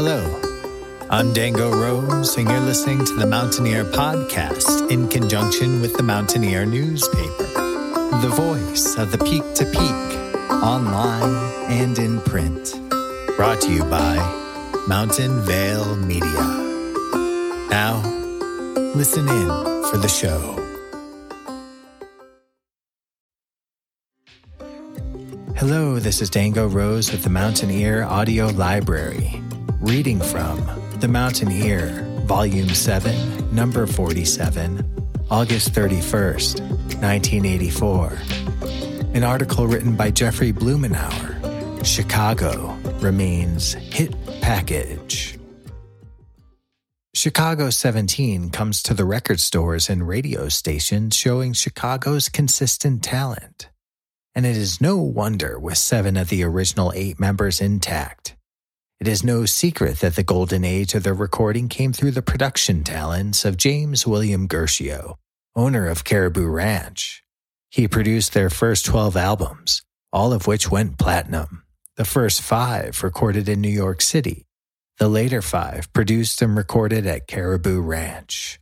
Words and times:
Hello, 0.00 0.40
I'm 1.10 1.32
Dango 1.32 1.72
Rose, 1.72 2.36
and 2.36 2.48
you're 2.48 2.60
listening 2.60 3.04
to 3.04 3.14
the 3.14 3.26
Mountain-Ear 3.26 3.82
Podcast 3.82 4.92
in 4.92 5.08
conjunction 5.08 5.80
with 5.80 5.96
the 5.96 6.04
Mountain-Ear 6.04 6.66
newspaper, 6.66 7.48
the 8.22 8.32
voice 8.32 8.96
of 8.96 9.10
the 9.10 9.18
peak 9.18 9.42
to 9.56 9.64
peak, 9.64 10.52
online 10.62 11.34
and 11.68 11.98
in 11.98 12.20
print. 12.20 12.80
Brought 13.36 13.60
to 13.62 13.72
you 13.72 13.82
by 13.86 14.18
Mountain 14.86 15.40
Vale 15.42 15.96
Media. 15.96 16.46
Now, 17.68 18.00
listen 18.94 19.28
in 19.28 19.48
for 19.90 19.96
the 19.96 20.08
show. 20.08 20.67
Hello, 25.58 25.98
this 25.98 26.22
is 26.22 26.30
Dango 26.30 26.68
Rose 26.68 27.10
with 27.10 27.24
the 27.24 27.30
Mountain-Ear 27.30 28.04
Audio 28.04 28.46
Library, 28.46 29.42
reading 29.80 30.20
from 30.20 30.64
The 31.00 31.08
Mountain-Ear, 31.08 32.22
Volume 32.26 32.68
7, 32.68 33.52
Number 33.52 33.88
47, 33.88 34.84
August 35.28 35.72
31st, 35.72 36.60
1984. 37.02 38.18
An 39.14 39.24
article 39.24 39.66
written 39.66 39.96
by 39.96 40.12
Jeffrey 40.12 40.52
Blumenauer. 40.52 41.84
Chicago 41.84 42.78
remains 43.00 43.72
hit 43.72 44.14
package. 44.40 45.40
Chicago 47.16 47.70
17 47.70 48.50
comes 48.50 48.80
to 48.84 48.94
the 48.94 49.04
record 49.04 49.40
stores 49.40 49.90
and 49.90 50.06
radio 50.06 50.48
stations 50.48 51.16
showing 51.16 51.52
Chicago's 51.52 52.28
consistent 52.28 53.02
talent 53.02 53.70
and 54.38 54.46
it 54.46 54.56
is 54.56 54.80
no 54.80 54.98
wonder 54.98 55.58
with 55.58 55.76
seven 55.76 56.16
of 56.16 56.28
the 56.28 56.44
original 56.44 56.92
eight 56.94 57.18
members 57.18 57.60
intact. 57.60 58.36
It 59.00 59.08
is 59.08 59.24
no 59.24 59.46
secret 59.46 59.98
that 59.98 60.14
the 60.14 60.22
golden 60.22 60.64
age 60.64 60.94
of 60.94 61.02
their 61.02 61.12
recording 61.12 61.68
came 61.68 61.92
through 61.92 62.12
the 62.12 62.22
production 62.22 62.84
talents 62.84 63.44
of 63.44 63.56
James 63.56 64.06
William 64.06 64.46
Guercio, 64.46 65.18
owner 65.56 65.88
of 65.88 66.04
Caribou 66.04 66.46
Ranch. 66.46 67.24
He 67.68 67.88
produced 67.88 68.32
their 68.32 68.48
first 68.48 68.86
12 68.86 69.16
albums, 69.16 69.82
all 70.12 70.32
of 70.32 70.46
which 70.46 70.70
went 70.70 70.98
platinum. 70.98 71.64
The 71.96 72.04
first 72.04 72.40
five 72.40 73.02
recorded 73.02 73.48
in 73.48 73.60
New 73.60 73.68
York 73.68 74.00
City, 74.00 74.46
the 74.98 75.08
later 75.08 75.42
five 75.42 75.92
produced 75.92 76.40
and 76.42 76.56
recorded 76.56 77.08
at 77.08 77.26
Caribou 77.26 77.80
Ranch. 77.80 78.60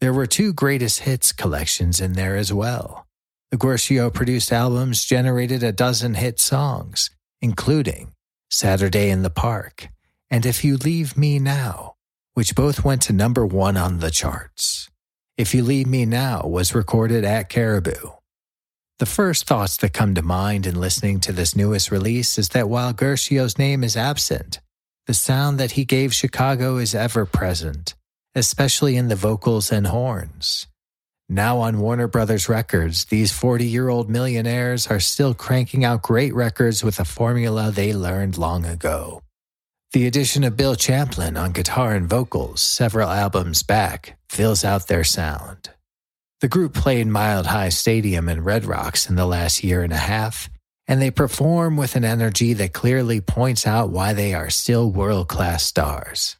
There 0.00 0.12
were 0.12 0.26
two 0.26 0.52
greatest 0.52 1.02
hits 1.02 1.30
collections 1.30 2.00
in 2.00 2.14
there 2.14 2.34
as 2.34 2.52
well. 2.52 3.07
The 3.50 3.56
Guercio 3.56 4.10
produced 4.10 4.52
albums 4.52 5.06
generated 5.06 5.62
a 5.62 5.72
dozen 5.72 6.14
hit 6.14 6.38
songs, 6.38 7.10
including 7.40 8.12
Saturday 8.50 9.08
in 9.08 9.22
the 9.22 9.30
Park 9.30 9.88
and 10.30 10.44
If 10.44 10.64
You 10.64 10.76
Leave 10.76 11.16
Me 11.16 11.38
Now, 11.38 11.94
which 12.34 12.54
both 12.54 12.84
went 12.84 13.00
to 13.02 13.14
number 13.14 13.46
one 13.46 13.78
on 13.78 14.00
the 14.00 14.10
charts. 14.10 14.90
If 15.38 15.54
You 15.54 15.62
Leave 15.62 15.86
Me 15.86 16.04
Now 16.04 16.42
was 16.42 16.74
recorded 16.74 17.24
at 17.24 17.48
Caribou. 17.48 18.10
The 18.98 19.06
first 19.06 19.46
thoughts 19.46 19.78
that 19.78 19.94
come 19.94 20.14
to 20.16 20.22
mind 20.22 20.66
in 20.66 20.78
listening 20.78 21.20
to 21.20 21.32
this 21.32 21.56
newest 21.56 21.90
release 21.90 22.36
is 22.36 22.50
that 22.50 22.68
while 22.68 22.92
Guercio's 22.92 23.56
name 23.56 23.82
is 23.82 23.96
absent, 23.96 24.60
the 25.06 25.14
sound 25.14 25.58
that 25.58 25.70
he 25.70 25.86
gave 25.86 26.12
Chicago 26.12 26.76
is 26.76 26.94
ever 26.94 27.24
present, 27.24 27.94
especially 28.34 28.96
in 28.96 29.08
the 29.08 29.16
vocals 29.16 29.72
and 29.72 29.86
horns. 29.86 30.66
Now 31.30 31.58
on 31.58 31.80
Warner 31.80 32.08
Brothers 32.08 32.48
Records, 32.48 33.04
these 33.04 33.32
40 33.32 33.66
year 33.66 33.90
old 33.90 34.08
millionaires 34.08 34.86
are 34.86 34.98
still 34.98 35.34
cranking 35.34 35.84
out 35.84 36.00
great 36.00 36.34
records 36.34 36.82
with 36.82 36.98
a 36.98 37.04
formula 37.04 37.70
they 37.70 37.92
learned 37.92 38.38
long 38.38 38.64
ago. 38.64 39.22
The 39.92 40.06
addition 40.06 40.42
of 40.42 40.56
Bill 40.56 40.74
Champlin 40.74 41.36
on 41.36 41.52
guitar 41.52 41.94
and 41.94 42.08
vocals 42.08 42.62
several 42.62 43.10
albums 43.10 43.62
back 43.62 44.16
fills 44.30 44.64
out 44.64 44.88
their 44.88 45.04
sound. 45.04 45.68
The 46.40 46.48
group 46.48 46.72
played 46.72 47.06
Mile 47.08 47.44
High 47.44 47.70
Stadium 47.70 48.28
and 48.30 48.46
Red 48.46 48.64
Rocks 48.64 49.10
in 49.10 49.16
the 49.16 49.26
last 49.26 49.62
year 49.62 49.82
and 49.82 49.92
a 49.92 49.96
half, 49.96 50.48
and 50.86 51.02
they 51.02 51.10
perform 51.10 51.76
with 51.76 51.94
an 51.94 52.06
energy 52.06 52.54
that 52.54 52.72
clearly 52.72 53.20
points 53.20 53.66
out 53.66 53.90
why 53.90 54.14
they 54.14 54.32
are 54.32 54.48
still 54.48 54.90
world 54.90 55.28
class 55.28 55.62
stars. 55.62 56.36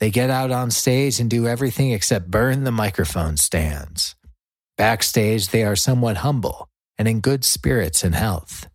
They 0.00 0.10
get 0.10 0.28
out 0.28 0.50
on 0.50 0.70
stage 0.70 1.18
and 1.18 1.30
do 1.30 1.46
everything 1.46 1.92
except 1.92 2.30
burn 2.30 2.64
the 2.64 2.72
microphone 2.72 3.38
stands. 3.38 4.14
Backstage, 4.78 5.48
they 5.48 5.64
are 5.64 5.74
somewhat 5.74 6.18
humble 6.18 6.68
and 6.98 7.08
in 7.08 7.18
good 7.18 7.44
spirits 7.44 8.04
and 8.04 8.14
health. 8.14 8.68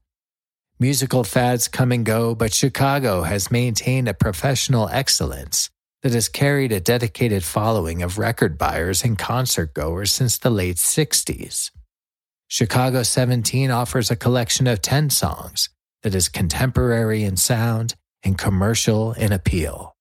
Musical 0.78 1.24
fads 1.24 1.70
come 1.70 1.94
and 1.94 2.06
go, 2.06 2.36
but 2.36 2.54
Chicago 2.54 3.22
has 3.22 3.50
maintained 3.50 4.10
a 4.10 4.14
professional 4.14 4.90
excellence 4.90 5.70
that 6.02 6.12
has 6.12 6.28
carried 6.28 6.74
a 6.74 6.82
dedicated 6.82 7.42
following 7.42 8.04
of 8.04 8.18
record 8.18 8.58
buyers 8.58 9.06
and 9.06 9.18
concert 9.18 9.74
goers 9.74 10.12
since 10.12 10.38
the 10.38 10.50
late 10.50 10.76
60s. 10.76 11.72
Chicago 12.50 13.02
17 13.02 13.72
offers 13.72 14.12
a 14.12 14.18
collection 14.18 14.68
of 14.68 14.82
10 14.82 15.10
songs 15.10 15.70
that 16.02 16.14
is 16.14 16.28
contemporary 16.28 17.24
in 17.24 17.38
sound 17.38 17.96
and 18.24 18.38
commercial 18.38 19.14
in 19.14 19.32
appeal. 19.32 19.96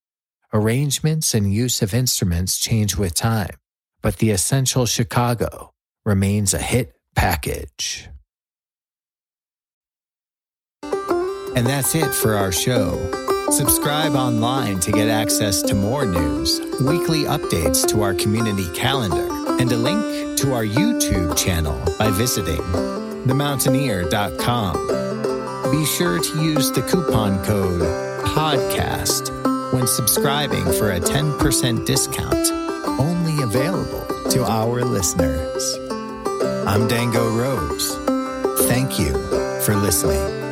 Arrangements 0.53 1.33
and 1.33 1.53
use 1.53 1.81
of 1.81 1.93
instruments 1.93 2.59
change 2.59 2.97
with 2.97 3.15
time, 3.15 3.55
but 4.01 4.17
the 4.17 4.31
essential 4.31 4.85
Chicago 4.85 5.72
remains 6.05 6.53
a 6.53 6.59
hit 6.59 6.93
package. 7.15 8.09
And 11.55 11.65
that's 11.67 11.93
it 11.95 12.13
for 12.13 12.35
our 12.35 12.51
show. 12.51 13.09
Subscribe 13.51 14.13
online 14.13 14.79
to 14.79 14.91
get 14.91 15.09
access 15.09 15.61
to 15.61 15.75
more 15.75 16.05
news, 16.05 16.59
weekly 16.81 17.25
updates 17.25 17.87
to 17.89 18.01
our 18.01 18.15
community 18.15 18.67
calendar, 18.73 19.27
and 19.61 19.71
a 19.71 19.77
link 19.77 20.37
to 20.39 20.53
our 20.53 20.65
YouTube 20.65 21.37
channel 21.37 21.79
by 21.99 22.09
visiting 22.09 22.61
themountaineer.com. 23.27 25.71
Be 25.71 25.85
sure 25.85 26.19
to 26.19 26.43
use 26.43 26.71
the 26.71 26.81
coupon 26.81 27.43
code 27.45 27.81
PODCAST 28.25 29.73
when 29.73 29.85
subscribing 29.85 30.65
for 30.73 30.91
a 30.91 30.99
10% 30.99 31.85
discount, 31.85 32.49
only 32.99 33.43
available 33.43 34.03
to 34.31 34.43
our 34.43 34.83
listeners. 34.83 35.77
I'm 36.65 36.87
Dango 36.87 37.29
Rose. 37.29 37.97
Thank 38.67 38.97
you 38.97 39.11
for 39.61 39.75
listening. 39.75 40.42